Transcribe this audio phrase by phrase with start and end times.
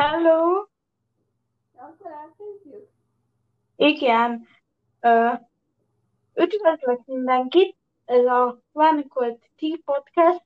[0.00, 0.66] Hello!
[1.74, 2.88] Akkor elkezdjük?
[3.76, 4.46] Igen.
[5.00, 5.32] Ö,
[6.34, 7.76] üdvözlök mindenkit!
[8.04, 10.44] Ez a Vanikult Tea Podcast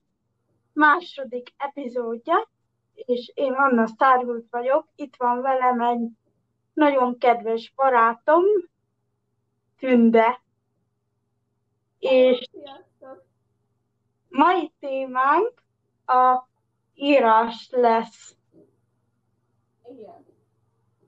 [0.72, 2.48] második epizódja,
[2.94, 4.88] és én Anna Szárvült vagyok.
[4.94, 6.08] Itt van velem egy
[6.72, 8.42] nagyon kedves barátom,
[9.78, 10.40] Tünde.
[11.98, 13.24] És Sziasztok!
[14.28, 15.62] mai témánk
[16.06, 16.48] a
[16.94, 18.36] írás lesz.
[19.98, 20.24] Igen.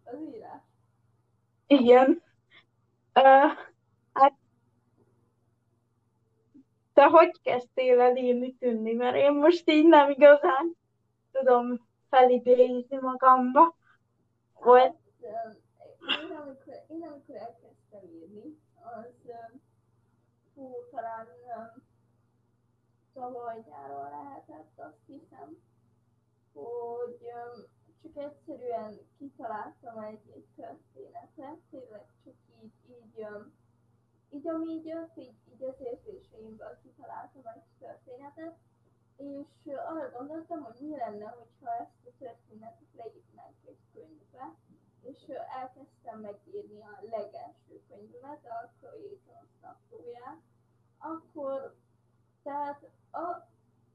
[0.04, 0.62] Az írás.
[1.66, 2.22] Igen.
[3.12, 3.20] Ö,
[4.12, 4.34] hát
[6.92, 8.92] te hogy kezdtél el írni tűnni?
[8.92, 10.76] Mert én most így nem igazán
[11.32, 13.76] tudom felidézni magamba.
[14.54, 14.96] Volt,
[16.06, 19.32] Én amikor, én amikor elkezdtem írni, az
[20.54, 21.26] hú, talán
[23.14, 25.56] tavaly nyáron lehetett, azt hiszem,
[26.52, 27.30] hogy
[28.14, 33.26] csak egyszerűen kitaláltam egy, egy történetet, tényleg csak így, így,
[34.30, 38.56] így ami így jött, így, így az érzéseimből kitaláltam egy történetet,
[39.16, 44.54] és arra gondoltam, hogy mi lenne, hogyha ezt a történetet leírnánk egy könyvbe,
[45.02, 45.28] és
[45.60, 50.40] elkezdtem megírni a legelső könyvemet, a Croatus naplóját,
[50.98, 51.76] akkor,
[52.42, 53.48] tehát a,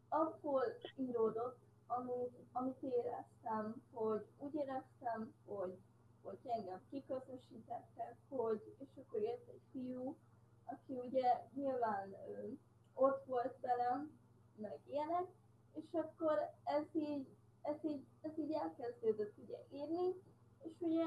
[0.10, 0.64] abból
[0.96, 5.78] íródott, amit, amit éreztem, hogy úgy éreztem, hogy,
[6.22, 10.18] hogy engem kiközösítettek, hogy, és akkor jött egy fiú,
[10.66, 12.48] aki ugye nyilván ö,
[12.94, 14.20] ott volt velem,
[14.56, 15.28] meg ilyenek,
[15.74, 17.28] és akkor ez így,
[17.62, 20.16] ez így, ez így elkezdődött ugye írni,
[20.64, 21.06] és ugye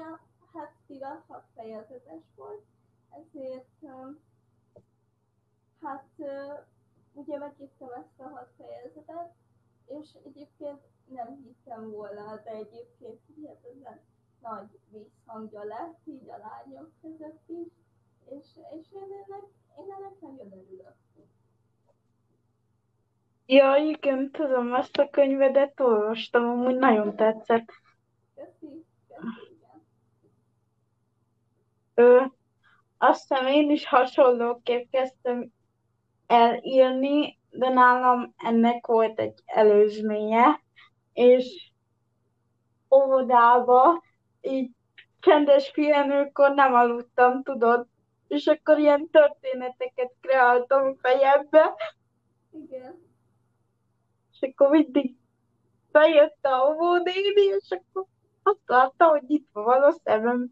[0.53, 2.63] hát mivel hat fejezetes volt,
[3.09, 3.83] ezért
[5.81, 6.09] hát
[7.13, 9.33] ugye megírtam ezt a hat fejezetet,
[9.87, 13.99] és egyébként nem hittem volna, de egyébként hihetetlen
[14.41, 17.67] nagy visszhangja lett így a lányok között is,
[18.29, 18.45] és,
[18.79, 19.43] és én ennek,
[19.77, 20.95] én ennek nagyon örülök.
[23.45, 27.71] ja, igen, tudom, azt a könyvedet olvastam, amúgy nagyon tetszett.
[28.35, 29.85] Köszi, köszi, igen.
[31.93, 32.23] Ö,
[32.97, 35.51] azt hiszem én is hasonlóképp kezdtem
[36.27, 40.61] el írni, de nálam ennek volt egy előzménye,
[41.13, 41.71] és
[42.95, 44.03] óvodába
[44.41, 44.71] így
[45.19, 47.87] csendes pihenőkor nem aludtam, tudod,
[48.27, 51.75] és akkor ilyen történeteket kreáltam fejembe,
[52.51, 53.05] Igen,
[54.31, 55.15] és akkor mindig
[55.91, 58.05] bejött a óvónéni, és akkor
[58.43, 60.51] azt látta, hogy itt van a szemem,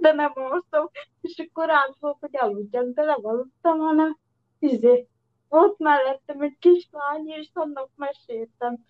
[0.00, 0.90] de nem aludtam,
[1.20, 4.18] és akkor rám volt, hogy aludjak, de nem aludtam, hanem
[4.58, 5.06] izé,
[5.52, 8.86] volt mellettem egy kislány, és annak meséltem.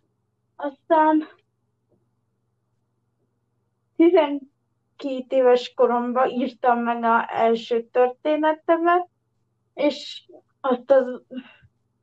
[0.56, 1.28] Aztán
[3.96, 4.46] 12
[5.28, 9.08] éves koromban írtam meg az első történetemet,
[9.74, 10.30] és
[10.60, 11.22] azt, az,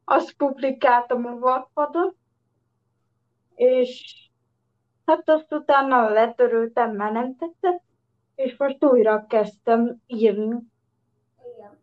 [0.04, 2.16] azt publikáltam a Wattpadon,
[3.56, 4.16] és
[5.06, 7.84] hát azt utána letöröltem, mert nem tetszett,
[8.36, 10.58] és most újra kezdtem írni.
[11.56, 11.80] igen.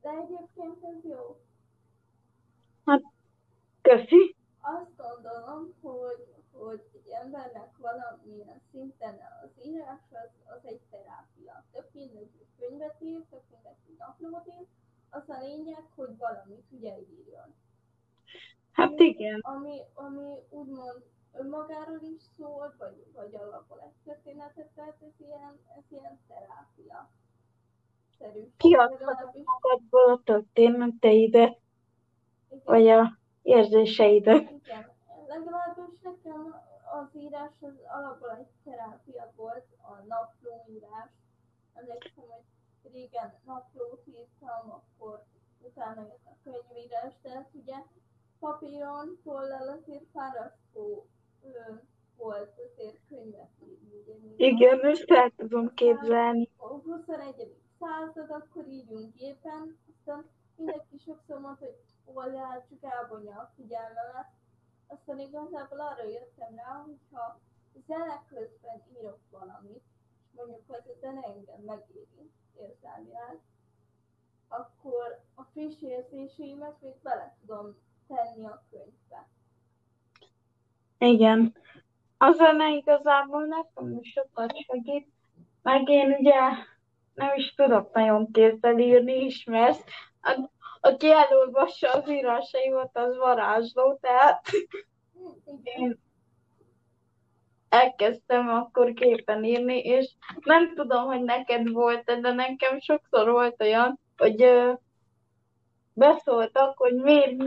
[0.00, 1.41] De egyébként ez jó.
[2.84, 3.02] Hát,
[3.82, 4.36] köszi.
[4.60, 11.64] Azt gondolom, hogy, hogy egy embernek valamilyen szinten az írás az, az egy terápia.
[11.72, 14.66] Tök mindegy, hogy könyvet ír, tök mindegy, hogy naplót ír,
[15.10, 17.54] az a lényeg, hogy valamit ugye írjon.
[18.72, 19.40] Hát igen.
[19.42, 25.82] Ami, ami úgymond önmagáról is szól, vagy, vagy alapol egy történetet, tehát ez ilyen, ez
[25.88, 27.10] ilyen terápia.
[28.56, 31.61] Kiadhatod magadból a történeteidet.
[32.64, 34.50] Vagy a érzéseidet.
[34.50, 34.90] Igen,
[35.26, 36.54] legalábbis nekem
[37.00, 41.10] az írás az alapból egy terápia volt, a naplóírás.
[41.74, 45.24] Emlékszem, hogy régen naplót írtam, akkor
[45.58, 47.76] utána jött a könyvírás, de ez ugye
[48.38, 51.06] papíron, tollal azért fárasztó
[52.16, 53.50] volt azért könyvet
[53.92, 54.34] írni.
[54.36, 56.48] Igen, ezt el tudom képzelni.
[56.56, 57.54] a 21.
[57.78, 60.24] század, akkor írjunk gépen, aztán
[60.56, 64.30] mindenki sokszor mondta, hogy oldal csak elvonja a figyelmemet.
[64.86, 67.40] Aztán igazából arra jöttem rá, hogyha
[67.86, 69.82] zene közben írok valamit,
[70.22, 73.40] és mondjuk, hogy a zene engem megéri érzelmileg,
[74.48, 77.76] akkor a friss érzéseimet még bele tudom
[78.06, 79.28] tenni a könyvbe.
[80.98, 81.54] Igen.
[82.18, 85.08] A zene igazából nekem is sokat segít,
[85.62, 86.40] meg én ugye
[87.14, 89.84] nem is tudok nagyon kézzel írni, ismersz.
[90.22, 90.50] A,
[90.84, 94.46] aki elolvassa az írásaimat, az varázsló, tehát
[95.62, 95.98] én
[97.68, 103.98] elkezdtem akkor képen írni, és nem tudom, hogy neked volt de nekem sokszor volt olyan,
[104.16, 104.72] hogy ö,
[105.92, 107.42] beszóltak, hogy miért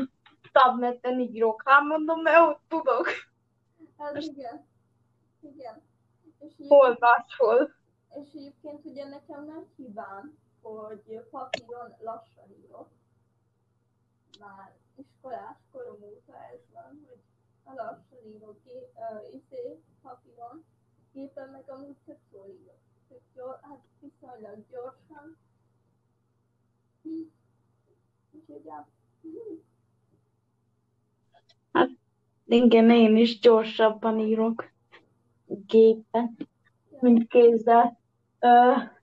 [0.51, 1.61] tableten írok.
[1.65, 3.07] Hát mondom, mert ott tudok.
[3.97, 4.67] Hát igen.
[5.41, 5.81] Igen.
[6.39, 7.73] És Hol máshol.
[8.21, 12.88] És egyébként ugye nekem nem hibám, hogy papíron lassan írok.
[14.39, 17.19] Már iskolás korom óta ez van, hogy
[17.63, 20.65] a lassan írok uh, izé, papíron,
[21.13, 22.79] gépen meg amúgy tök jól írok.
[23.07, 25.37] Tök jól, hát viszonylag gyorsan.
[28.31, 28.87] Úgyhogy ja.
[31.71, 31.89] Hát
[32.45, 34.71] igen, én is gyorsabban írok
[35.45, 36.38] gépen,
[36.99, 37.99] mint kézzel.
[38.39, 38.93] Uh,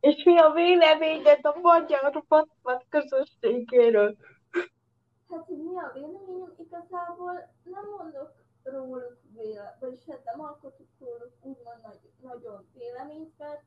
[0.00, 4.16] és mi a véleményed a magyar vatvat közösségéről?
[5.30, 8.32] Hát, hogy mi a véleményem, igazából nem mondok
[8.62, 13.62] róluk véle, vagyis hát nem alkotok róluk úgymond nagy, nagyon véleményt, mert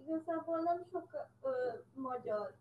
[0.00, 1.50] igazából nem sok ö,
[1.94, 2.56] magyar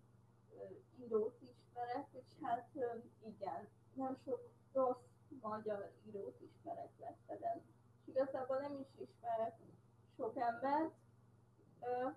[0.54, 0.64] ö,
[1.04, 2.86] írót ismerek, és hát ö,
[3.28, 5.06] igen, nem sok rossz
[5.42, 7.62] magyar írót ismerek Veszpeden.
[8.02, 9.56] És igazából nem is ismerek
[10.16, 10.94] sok embert.
[11.82, 12.08] Ö,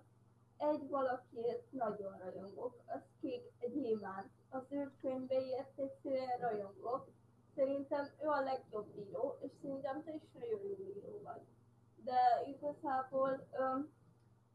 [0.57, 4.40] egy valakiért nagyon rajongok, az Kék Gyémánt.
[4.53, 7.07] Az ő könyveiért egyszerűen rajongok.
[7.55, 11.41] Szerintem ő a legjobb író, és szerintem te is nagyon jó író vagy.
[11.95, 13.93] De igazából, öm,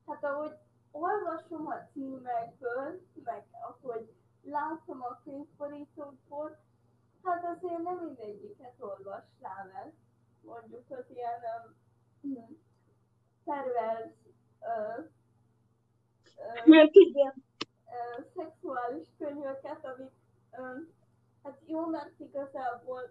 [0.07, 0.59] hát ahogy
[0.91, 6.59] olvasom a címekből, meg ahogy látom a könyvborítókból,
[7.23, 9.93] hát azért nem mindegyiket olvasnám el.
[10.41, 11.41] Mondjuk az ilyen
[12.23, 12.63] um,
[13.45, 14.15] pervers
[14.61, 15.05] uh,
[16.75, 17.46] Hát igen.
[18.37, 20.11] Szexuális könyveket, amik
[21.43, 23.11] hát jó, mert igazából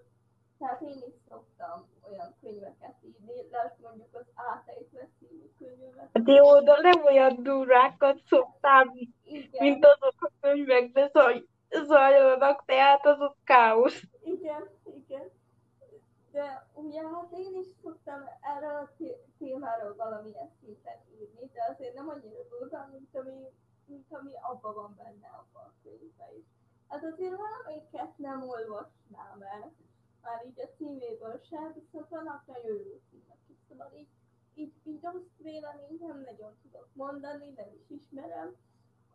[0.59, 6.09] tehát én is szoktam olyan könyveket írni, lesz mondjuk az átejtve című könyvemet.
[6.13, 8.91] Hát jó, de nem olyan durákat szoktam,
[9.23, 9.63] Igen.
[9.63, 11.11] mint azok a könyvek, de
[11.69, 14.01] zajlanak, tehát azok káosz.
[14.23, 15.29] Igen, igen.
[16.31, 18.23] De ugye hát én is szoktam
[18.55, 18.91] erről a
[19.37, 23.49] témáról valamilyen szinten írni, de azért nem annyira durván, mint ami,
[23.87, 26.45] mint ami abban van benne abban a könyvben is.
[26.87, 29.73] Hát azért valamelyiket nem olvasnám el,
[30.21, 33.57] már így a címéből sem, viszont vannak nagyon jó címek is.
[33.69, 34.07] Szóval így,
[34.53, 38.55] így, így rossz véleményt nem nagyon tudok mondani, nem is ismerem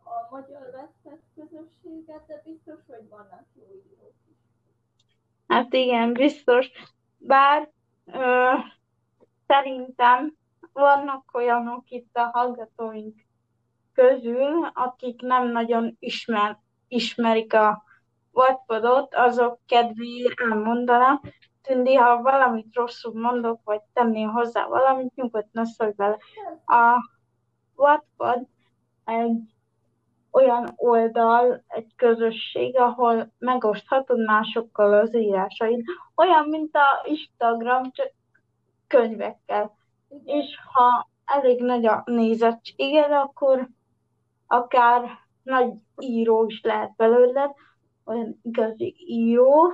[0.03, 4.37] a magyar vesztett közösséget, de biztos, hogy vannak jó írók is.
[5.47, 6.71] Hát igen, biztos.
[7.17, 7.71] Bár
[8.05, 8.53] ö,
[9.47, 10.37] szerintem
[10.73, 13.25] vannak olyanok itt a hallgatóink
[13.93, 16.57] közül, akik nem nagyon ismer,
[16.87, 17.83] ismerik a
[18.33, 21.21] Wattpadot, azok kedvéért elmondanám.
[21.61, 26.17] Tündi, ha valamit rosszul mondok, vagy tenni hozzá valamit, nyugodtan szólj bele.
[26.65, 27.09] A
[27.75, 28.47] Wattpad
[29.05, 29.39] egy
[30.31, 35.83] olyan oldal, egy közösség, ahol megoszthatod másokkal az írásaid.
[36.15, 38.11] Olyan, mint a Instagram, csak
[38.87, 39.75] könyvekkel.
[40.25, 43.67] És ha elég nagy a nézettséged, akkor
[44.51, 45.09] akár
[45.43, 47.51] nagy író is lehet belőled,
[48.03, 49.73] olyan igazi író.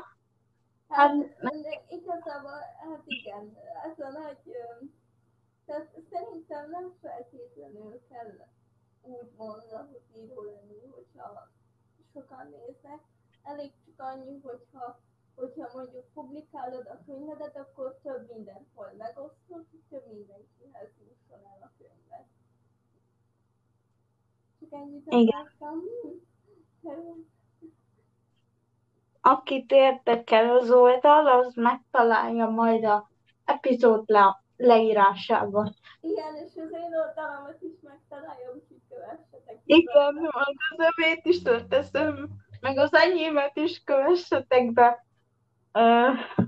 [0.90, 1.54] Hát, hát
[1.88, 4.38] igazából, hát igen, ez a nagy,
[5.66, 8.48] tehát szerintem nem feltétlenül kell
[9.02, 11.50] úgy mondja, hogy író lenni, hogyha
[12.14, 13.00] sokan néznek.
[13.44, 15.00] Elég csak annyi, hogyha,
[15.36, 22.26] hogyha mondjuk publikálod a könyvedet, akkor több mindenhol megosztod, több mindenkihez jusson el a könyved.
[25.06, 25.84] Akartam.
[29.22, 33.10] Akit érdekel az oldal, az megtalálja majd a
[33.46, 35.76] epizód le- leírásában.
[36.02, 39.62] Igen, és az én oldalamat is megtalálja, úgyhogy kövessetek.
[39.64, 42.30] Igen, az övét is teszem,
[42.62, 45.06] meg az enyémet is kövessetek be.
[45.74, 46.44] Uh,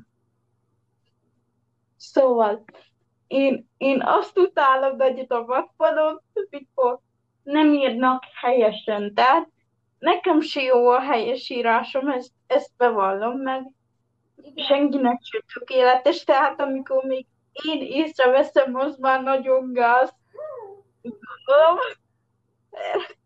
[1.98, 2.64] szóval,
[3.28, 7.00] én, én azt utálom egyet a vakpadon, mikor
[7.52, 9.14] nem írnak helyesen.
[9.14, 9.48] Tehát
[10.00, 13.72] nekem se jó a helyes írásom, ezt, ezt bevallom meg.
[14.42, 14.66] Igen.
[14.66, 20.14] Senkinek sem tökéletes, tehát amikor még én észreveszem, az már nagyon gáz.
[21.02, 21.78] Gondolom.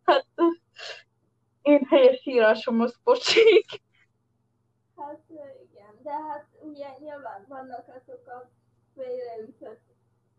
[0.06, 0.26] Hát,
[1.62, 3.66] én helyes írásomhoz pocsik.
[4.98, 8.50] Hát igen, de hát ugye nyilván vannak azok a
[8.96, 9.83] félreütött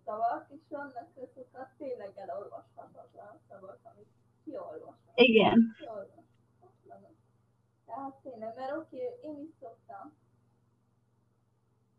[0.04, 4.08] szavak, és vannak köztük a tényleg elolvashatatlan szavak, amit
[4.44, 5.14] kiolvashatatlan.
[5.14, 5.74] Igen.
[5.78, 7.16] Kiolvashatatlan.
[7.86, 10.16] Tehát tényleg, mert oké, okay, én is szoktam.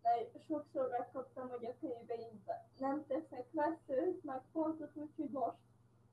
[0.01, 5.57] Mert sokszor megkaptam, hogy a könyveimben nem teszek veszőt, meg pontot, úgyhogy most,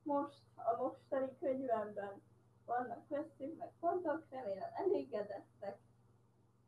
[0.03, 2.21] most a mostani könyvemben
[2.65, 5.77] vannak veszők, meg pontok, remélem elégedettek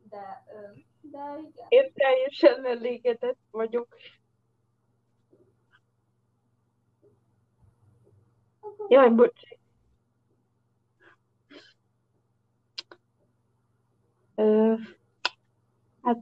[0.09, 0.43] de,
[1.01, 1.65] de igen.
[1.69, 3.94] Én teljesen elégedett vagyok.
[8.89, 9.41] Jaj, bocs.
[14.35, 14.73] Ö,
[16.03, 16.17] hát...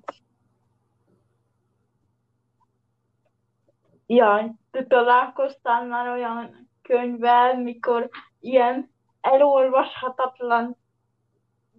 [4.08, 8.92] Jaj, te találkoztál már olyan könyvvel, mikor ilyen
[9.22, 10.78] elolvashatatlan,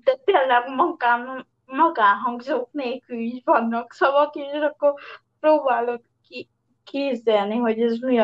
[0.04, 4.94] de tényleg magán, magánhangzók nélkül is vannak szavak, és akkor
[5.40, 6.48] próbálok ki,
[6.84, 8.18] kézelni, hogy ez mi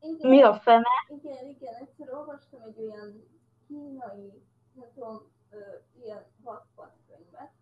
[0.00, 0.88] igen, mi a fene?
[1.08, 1.49] Igen,
[2.60, 3.24] olvastam egy olyan
[3.66, 5.32] kínai, nem tudom,
[6.02, 7.52] ilyen vakpatkönyvet,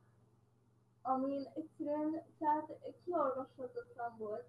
[1.03, 2.67] amin egyszerűen, tehát
[3.05, 4.47] kiolvashatatlan volt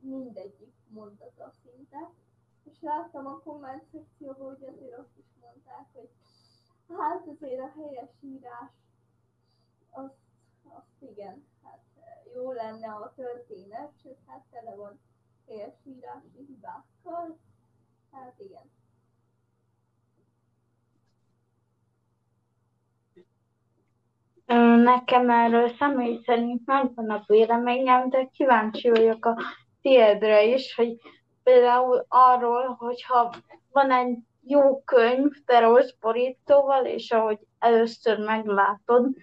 [0.00, 2.10] mindegyik mondata szinte,
[2.64, 6.08] és láttam a komment szekcióban, hogy azért azt is mondták, hogy
[6.88, 8.70] hát azért a helyes írás,
[9.90, 10.10] az,
[10.62, 11.82] azt igen, hát
[12.34, 15.00] jó lenne a történet, sőt, hát tele van
[15.46, 17.38] helyesírási hibákkal.
[18.12, 18.70] Hát igen.
[24.46, 29.36] Nekem erről személy szerint megvan a véleményem, de kíváncsi vagyok a
[29.82, 31.00] tiédre is, hogy
[31.42, 33.34] például arról, hogyha
[33.70, 39.16] van egy jó könyv, de rossz borítóval, és ahogy először meglátod,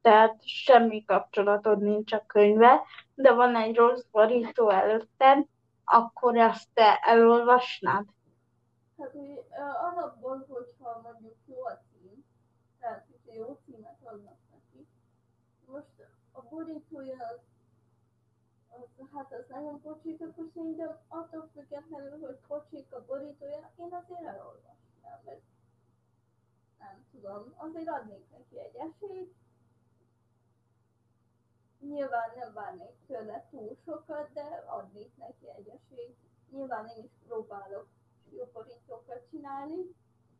[0.00, 2.82] tehát semmi kapcsolatod nincs a könyve,
[3.14, 5.46] de van egy rossz borító előtted,
[5.84, 8.04] akkor ezt te elolvasnád?
[8.98, 9.40] Hát, hogy
[9.94, 12.24] alapból, hogyha mondjuk jó a cím,
[12.80, 13.06] tehát
[13.36, 14.86] jó címet adnak neki,
[15.66, 15.86] most
[16.32, 17.40] a borítója az,
[19.12, 25.20] hát az nagyon pocsik, akkor szerintem attól függetlenül, hogy pocsik a borítója, én azért elolvasnám,
[25.24, 25.42] mert
[26.78, 29.34] nem tudom, azért adnék neki egy esélyt,
[31.82, 36.16] Nyilván nem várnék tőle túl sokat, de adnék neki egy esélyt.
[36.50, 37.86] Nyilván én is próbálok
[38.30, 39.94] jó borítókat csinálni,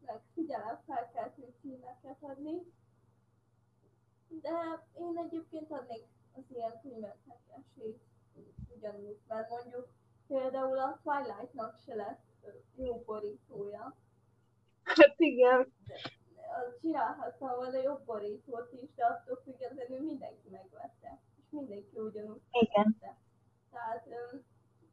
[0.06, 2.72] meg figyelem felkeltő címeket adni.
[4.40, 8.02] De én egyébként adnék az ilyen könyveknek esélyt
[8.76, 9.88] ugyanúgy, mert mondjuk
[10.26, 12.20] például a Twilight-nak se lett
[12.76, 13.96] jó borítója.
[14.82, 15.72] Hát igen.
[15.86, 21.20] De csinálhattam volna jobb borítót is, de attól függetlenül mindenki megvette
[21.52, 22.96] mindenki ugyanúgy Igen.
[23.70, 24.44] Tehát um,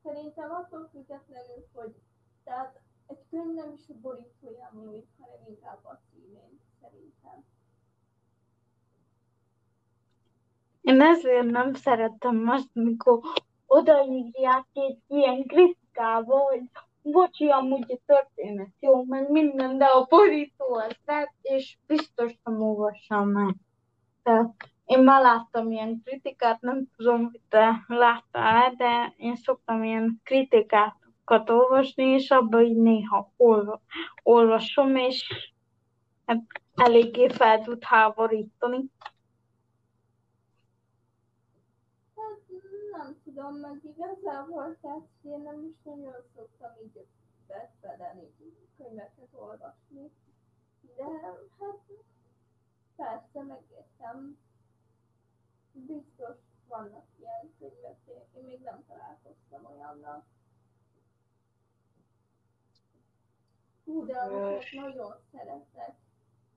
[0.04, 1.96] szerintem attól függetlenül, hogy
[2.44, 7.46] tehát egy könyv nem is a borítóján múlik, hanem inkább a címén, szerintem.
[10.90, 13.20] Én ezért nem szeretem azt, mikor
[13.66, 16.62] odaírják egy ilyen kritikába, hogy
[17.02, 22.62] bocsi, amúgy a történet jó, meg minden, de a borító az lett, és biztos nem
[22.62, 23.56] olvassam meg.
[24.24, 24.54] Tehát
[24.86, 31.50] én már láttam ilyen kritikát, nem tudom, hogy te láttál de én szoktam ilyen kritikákat
[31.50, 33.82] olvasni, és abban így néha olva,
[34.24, 35.52] olvasom, és
[36.26, 36.42] hát
[36.76, 38.90] eléggé fel tud háborítani.
[42.16, 42.40] Hát
[42.92, 47.08] nem tudom, meg igazából, tehát én nem is nagyon szoktam így
[47.48, 48.34] beszélni,
[48.78, 50.12] könyveket olvasni,
[50.96, 51.80] de hát
[52.96, 54.38] persze megértem,
[55.72, 56.36] biztos
[56.68, 57.98] vannak ilyen könyvek,
[58.36, 60.26] én még nem találkoztam olyannal.
[63.86, 65.96] Hú, de amiket nagyon szeretek,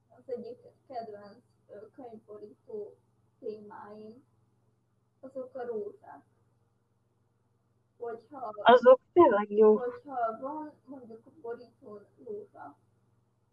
[0.08, 1.42] az egyik kedvenc
[1.94, 2.96] könyvborító
[3.38, 4.24] témáim,
[5.20, 6.01] azok a rózsák.
[8.62, 9.76] Azok tényleg jó.
[9.76, 12.76] Hogyha van mondjuk a borítón rózsa,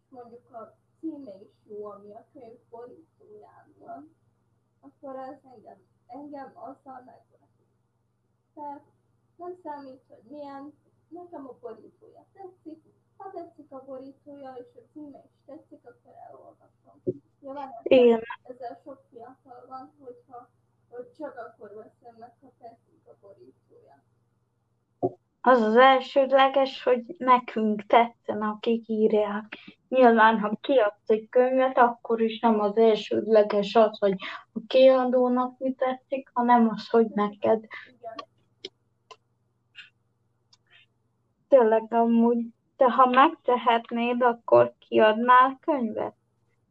[0.09, 4.15] mondjuk a címe is jó, ami a könyv borítóján van,
[4.79, 7.69] akkor az engem, engem azzal megveszik.
[8.53, 8.83] Tehát
[9.35, 10.73] nem számít, hogy milyen,
[11.07, 12.83] nekem a borítója tetszik,
[13.17, 17.01] ha tetszik a borítója és a címe is tetszik, akkor elolvasom.
[17.39, 18.21] Nyilván Igen.
[18.43, 20.49] ezzel sok fiatal van, hogyha
[20.89, 24.03] hogy csak akkor veszem meg, ha tetszik a borítója
[25.41, 29.57] az az elsődleges, hogy nekünk tetszen, akik írják.
[29.89, 34.15] Nyilván, ha kiadsz egy könyvet, akkor is nem az elsődleges az, hogy
[34.53, 37.65] a kiadónak mi tetszik, hanem az, hogy neked.
[41.47, 42.45] Tényleg amúgy,
[42.77, 46.15] de ha megtehetnéd, akkor kiadnál könyvet?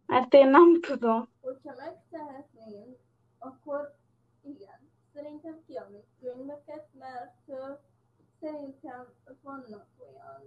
[0.06, 1.28] Mert én nem tudom.
[1.40, 2.96] Hogyha megtehetném,
[3.38, 3.96] akkor
[4.42, 4.90] igen.
[5.14, 7.50] Szerintem kiadnék könyveket, mert
[8.40, 10.42] Szerintem vannak olyan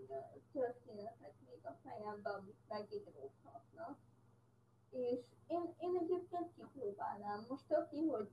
[0.52, 3.98] történetek még a fejemben, amik megidrózhatnak.
[4.90, 7.46] És én, én egyébként kipróbálnám.
[7.50, 8.30] Most oké, hogy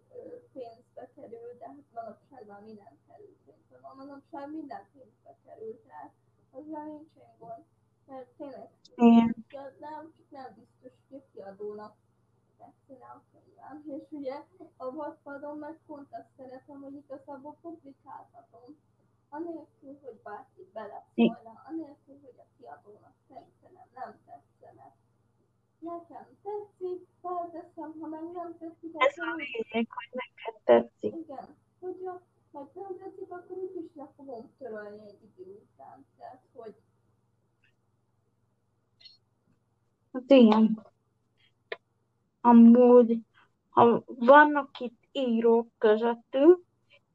[0.53, 3.79] pénzbe kerül, de hát manapság már minden kerül pénzbe.
[3.81, 6.13] Van manapság minden pénzbe kerül, tehát
[6.51, 7.65] azzal nincsen gond.
[8.07, 11.97] Mert tényleg nem, csak nem biztos, hogy a kiadónak
[12.59, 13.85] tetszene a könyvem.
[13.87, 14.45] És ugye
[14.77, 18.77] a vadpadon meg pont azt szeretem, hogy igazából publikálhatom.
[19.29, 24.95] Anélkül, hogy bárki beleszólna, anélkül, hogy a kiadónak tetszene, nem tetszene.
[25.79, 31.15] Nekem tetszik, felteszem, ha meg nem tetszik, Ez a lényeg, hogy neked tetszik.
[31.15, 32.21] igen, hogyha
[32.53, 36.07] meg nem tetszik, akkor úgyis le fogom törölni egy idő után.
[36.19, 36.75] Tehát, hogy
[40.13, 40.87] Hát igen.
[42.41, 43.19] Amúgy,
[43.71, 46.65] ha vannak itt írók közöttük,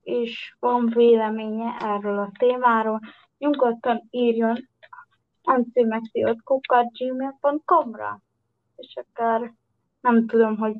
[0.04, 3.00] és van véleménye erről a témáról,
[3.38, 4.58] nyugodtan írjon
[5.44, 8.22] antimexiotkukat.gmail.com-ra,
[8.76, 9.54] és akár
[10.02, 10.76] nem tudom, hogy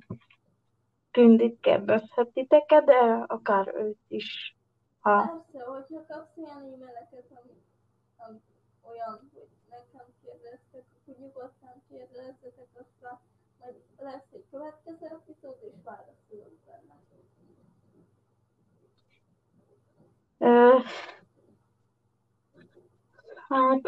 [1.14, 4.56] Tündit kérdezhet titeket, de akár őt is,
[5.00, 7.56] ha Persze, hogyha kapsz olyan e-maileket, ami,
[8.16, 8.40] ami
[8.82, 13.20] olyan, hogy nekem kérdeztek, akkor nyugodtan kérdezzetek, aztán
[13.60, 16.96] majd lesz egy következő epizód, és válaszolok benne.
[17.12, 17.16] Ö,
[23.50, 23.82] hát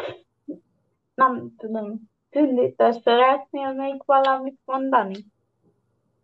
[1.14, 2.10] nem tudom.
[2.30, 5.32] Tündi, te szeretnél még valamit mondani?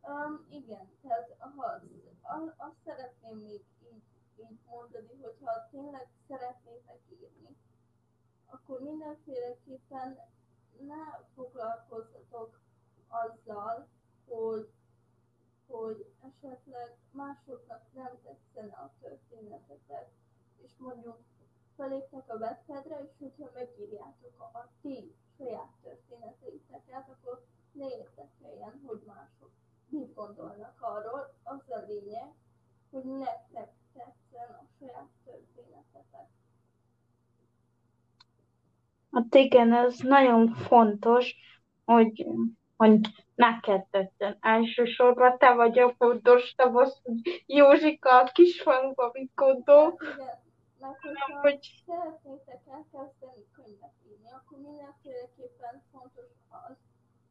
[0.03, 1.81] Um, igen, tehát ha,
[2.57, 4.03] azt szeretném még így,
[4.39, 7.57] így mondani, hogyha tényleg szeretnétek írni,
[8.47, 10.19] akkor mindenféleképpen
[10.87, 12.61] ne foglalkozzatok
[13.09, 13.89] azzal,
[14.29, 14.69] hogy,
[15.69, 19.92] hogy esetleg másoknak nem tetszene a történetetek,
[20.83, 21.19] mondjuk
[21.77, 29.51] feléptek a webhedre, és hogyha megírjátok a, ti saját történeteiteket, akkor ne érdekeljen, hogy mások
[29.89, 31.35] mit gondolnak arról.
[31.43, 32.29] Az a lényeg,
[32.91, 36.29] hogy nektek tetszen a saját történetetek.
[39.13, 41.35] Hát igen, ez nagyon fontos,
[41.85, 42.27] hogy,
[42.77, 43.01] hogy
[43.35, 44.37] neked tetszen.
[44.41, 49.99] Elsősorban te vagy a fontos, te vagy, hogy Józsika a kisfaluba mit gondol.
[49.99, 50.42] Hát igen,
[50.83, 56.77] meg hogyha hogy- szeretnétek elkezdeni könyvet írni, akkor mindenféleképpen fontos az,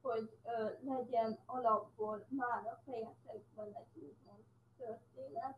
[0.02, 4.16] hogy ö, legyen alapból már a fejetekben egy
[4.78, 5.58] történet,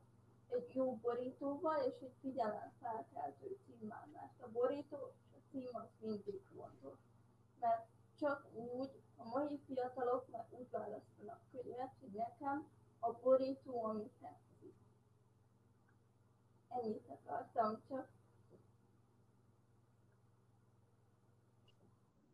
[0.50, 6.42] egy jó borítóval és egy figyelemfelkeltő címmel, mert a borító és a cím az mindig
[6.56, 7.00] fontos.
[7.60, 7.86] Mert
[8.20, 12.68] csak úgy a mai fiatalok már úgy választanak könyvet, hogy nekem
[13.00, 14.76] a borító, ami tetszik.
[16.68, 18.08] Ennyit akartam csak.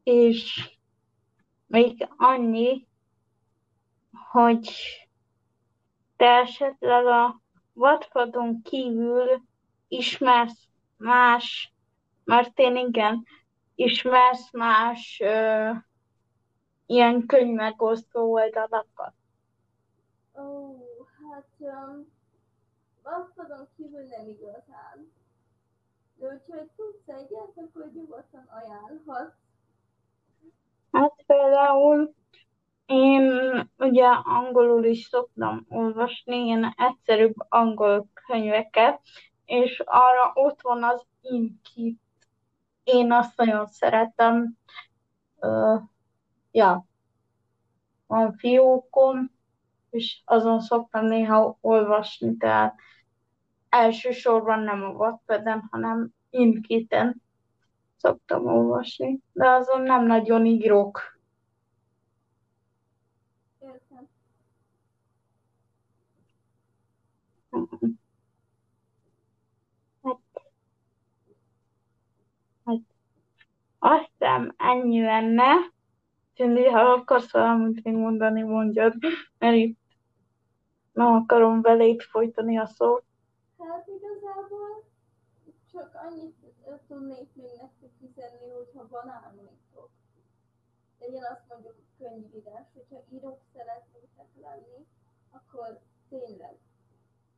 [0.10, 0.70] És
[1.68, 2.88] még annyi,
[4.32, 4.70] hogy
[6.16, 7.42] te esetleg a
[7.74, 9.42] vadpadon kívül
[9.88, 10.68] ismersz
[10.98, 11.74] más,
[12.24, 13.26] mert én igen,
[13.76, 15.72] ismersz más ö,
[16.86, 19.14] ilyen könyvmegosztó oldalakat.
[20.36, 20.76] Ó,
[21.32, 22.12] hát um,
[23.04, 25.12] Vasszadon kívül nem igazán.
[26.16, 29.48] De hogyha tudsz egyet, akkor nyugodtan ajánlhatsz.
[31.30, 32.14] Például
[32.86, 33.32] én
[33.78, 39.02] ugye angolul is szoktam olvasni, ilyen egyszerűbb angol könyveket,
[39.46, 42.00] és arra ott van az Inkit.
[42.84, 44.58] Én azt nagyon szeretem.
[45.40, 45.76] Ö,
[46.52, 46.86] ja,
[48.08, 49.32] van fiókom,
[49.90, 52.76] és azon szoktam néha olvasni, tehát
[53.70, 57.22] elsősorban nem a Wattpad-en, hanem Inkiten
[57.98, 61.19] szoktam olvasni, de azon nem nagyon írok.
[73.80, 75.54] Azt hiszem, ennyi lenne.
[76.36, 78.94] Cindy, ha akarsz valamit még mondani, mondjad,
[79.38, 79.80] mert itt
[80.94, 83.04] nem akarom beléd folytani a szót.
[83.58, 84.84] Hát igazából
[85.72, 86.40] csak annyit
[86.88, 89.90] tudnék még nektek üzenni, hogyha van álmaitok.
[91.00, 94.86] Legyen azt mondjuk könyvírás, hogyha írók szeretnétek lenni,
[95.32, 96.58] akkor tényleg,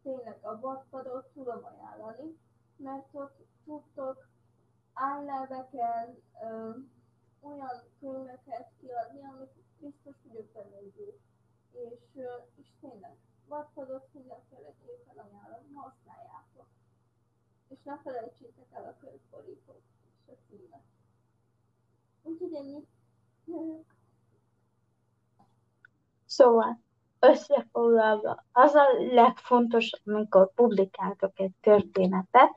[0.03, 2.37] tényleg a vadpadot tudom ajánlani,
[2.75, 4.27] mert ott tudtok
[4.93, 6.21] állelveken
[7.39, 9.49] olyan könyveket kiadni, amik
[9.79, 10.77] biztos vagyok benne.
[11.71, 11.99] És,
[12.55, 13.15] és tényleg,
[13.47, 16.67] vadpadot mindenféleképpen ajánlom, használjátok.
[17.67, 19.81] És ne felejtsétek el a könyvborítót
[20.25, 20.83] és a címet.
[22.21, 22.87] Úgyhogy ennyi.
[26.25, 26.79] Szóval,
[27.19, 32.49] összefoglalva, az a legfontosabb, amikor publikáltok egy történetet,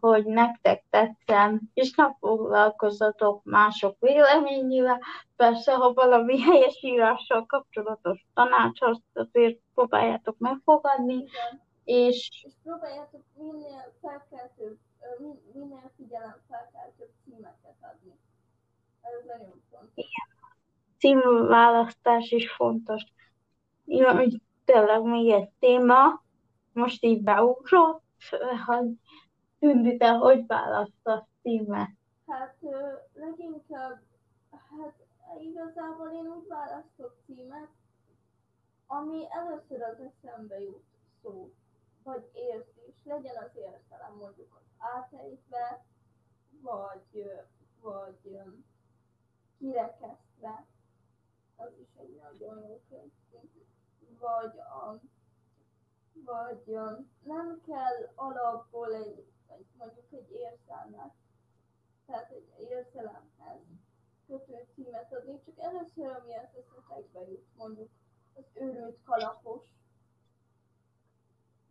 [0.00, 5.00] hogy nektek tetszen, és ne foglalkozzatok mások véleményével.
[5.36, 11.62] Persze, ha valami helyes írással kapcsolatos tanács, azt azért próbáljátok megfogadni, Igen.
[11.84, 14.78] és És próbáljátok minél felkeltőbb,
[15.52, 18.18] minél figyelem felkeltőbb címeket adni.
[19.00, 20.06] Ez nagyon fontos.
[20.98, 23.02] címválasztás is fontos.
[23.86, 26.22] Hogy tényleg még egy téma,
[26.72, 28.02] most így beugrott,
[28.66, 28.88] hogy
[29.60, 31.90] Tündi, te hogy választasz címet?
[32.26, 32.56] Hát
[33.14, 34.00] leginkább,
[34.50, 34.94] hát
[35.40, 37.68] igazából én úgy választok címet,
[38.86, 40.84] ami először az eszembe jut
[41.22, 41.52] szó,
[42.02, 45.84] vagy érzés, legyen az értelem mondjuk az átejtve,
[46.62, 47.30] vagy,
[47.80, 48.40] vagy
[49.58, 50.66] kirekesztve,
[51.56, 53.10] az is egy nagyon jó könyv,
[54.18, 55.00] vagy a,
[56.24, 56.90] vagy ö,
[57.22, 61.12] nem kell alapból egy, egy mondjuk egy érzelmet,
[62.06, 63.60] tehát egy érzelemhez
[64.26, 67.90] kötő címet adni, csak először, ami az eszetekbe jut, mondjuk
[68.34, 69.62] az őrült kalapos,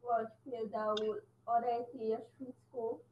[0.02, 3.04] vagy például a rejtélyes fickó,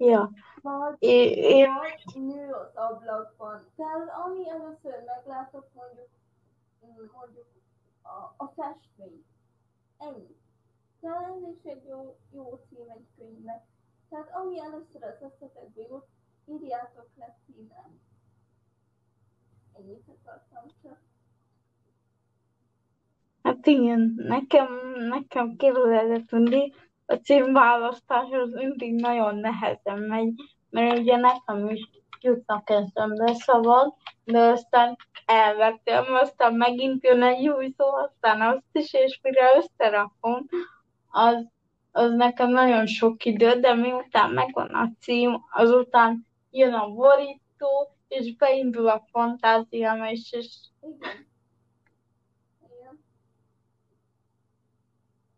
[0.00, 0.30] Ja,
[0.62, 3.70] vagy, én, én vagy nő az ablakban.
[3.76, 6.08] Tehát ami először meglátok, mondjuk,
[6.86, 7.46] mm, mondjuk
[8.02, 9.24] a, a festmény.
[9.98, 10.36] Ennyi.
[11.00, 13.62] Ez is egy jó, jó cím egy könyvnek.
[14.08, 16.06] Tehát ami először az eszetekbe jut,
[16.46, 17.90] írjátok le címre.
[19.78, 20.98] Ennyit akartam csak.
[23.42, 24.68] Hát igen, nekem,
[25.08, 26.74] nekem kérdezett Tündi,
[27.06, 30.34] a címválasztás az mindig nagyon nehezen megy,
[30.70, 37.74] mert ugye nekem is jutnak eszembe szavak, de aztán elvettem, aztán megint jön egy új
[37.76, 40.46] szó, aztán azt is, és mire összerakom,
[41.10, 41.46] az,
[41.92, 48.36] az nekem nagyon sok idő, de miután megvan a cím, azután jön a borító, és
[48.36, 51.26] beindul a fantáziám, és, és Igen.
[52.78, 53.04] Igen.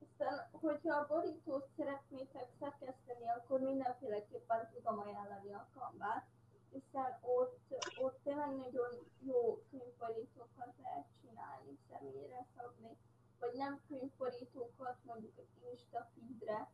[0.01, 6.27] Aztán, hogyha a borítót szeretnétek szerkeszteni, akkor mindenféleképpen tudom ajánlani a Canvát,
[6.73, 7.61] hiszen ott,
[8.01, 8.91] ott tényleg nagyon
[9.27, 12.97] jó könyvborítókat lehet csinálni, személyre szabni,
[13.41, 16.71] vagy nem könyvborítókat, mondjuk egy Insta feedre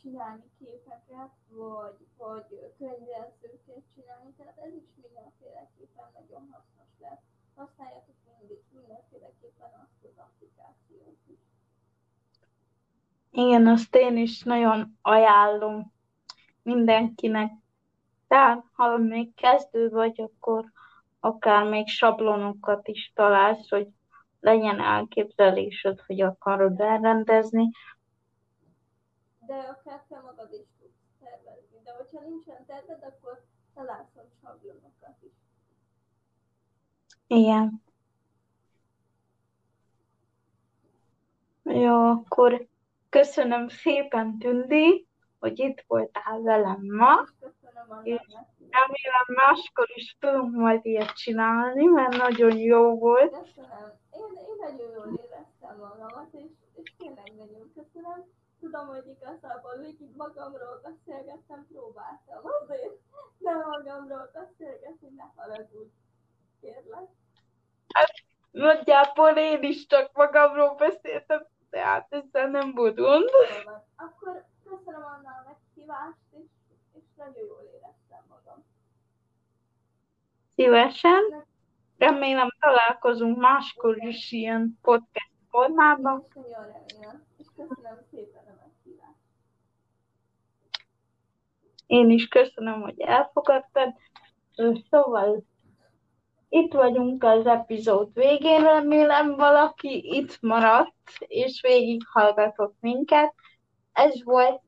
[0.00, 7.20] csinálni képeket, vagy, vagy könyvjelzőket csinálni, tehát ez is mindenféleképpen nagyon hasznos lehet.
[7.54, 11.38] Használjátok mindig mindenféleképpen azt az applikációt is.
[13.30, 15.92] Igen, azt én is nagyon ajánlom
[16.62, 17.52] mindenkinek.
[18.28, 20.72] Tehát, ha még kezdő vagy, akkor
[21.20, 23.88] akár még sablonokat is találsz, hogy
[24.46, 27.70] legyen elképzelésed, hogy akarod elrendezni.
[29.46, 31.80] De akár te magad is tudsz tervezni.
[31.84, 35.32] De hogyha nincsen terved, akkor találsz ott sablonokat is.
[37.26, 37.82] Igen.
[41.62, 42.66] Jó, akkor
[43.08, 45.06] köszönöm szépen, Tündi,
[45.38, 47.24] hogy itt voltál velem ma.
[47.40, 48.55] Köszönöm a És-.
[48.76, 53.30] Remélem máskor is tudunk majd ilyet csinálni, mert nagyon jó volt.
[53.30, 53.88] Köszönöm.
[54.10, 56.50] Én, én nagyon jól éreztem magamat, és,
[56.82, 58.20] és tényleg nagyon köszönöm.
[58.60, 62.96] Tudom, hogy igazából végig magamról beszélgettem, próbáltam azért,
[63.38, 65.92] de magamról beszélgetni, ne haragudj.
[66.60, 67.08] Kérlek.
[68.50, 73.30] Nagyjából én is csak magamról beszéltem, tehát ezzel nem volt gond.
[73.96, 76.48] Akkor köszönöm Anna a meghívást, és,
[76.92, 78.05] és nagyon jól éreztem.
[80.56, 81.46] Szívesen.
[81.98, 86.24] Remélem találkozunk máskor is ilyen podcast formában.
[91.86, 93.94] Én is köszönöm hogy elfogadtad.
[94.90, 95.44] Szóval
[96.48, 103.34] itt vagyunk az epizód végén, remélem valaki itt maradt, és végighallgatott minket.
[103.92, 104.62] Ez volt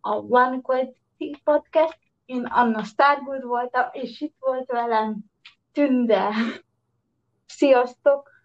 [0.00, 2.05] a One Quality Podcast.
[2.26, 5.18] Én Anna Stargood voltam, és itt volt velem
[5.72, 6.30] Tünde.
[7.46, 8.35] Sziasztok!